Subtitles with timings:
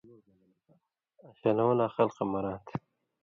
[1.23, 2.73] آں شلؤں لا خلکہ مراں تھہ۔